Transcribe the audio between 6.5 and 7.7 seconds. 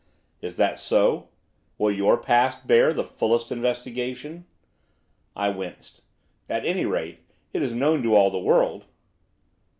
any rate, it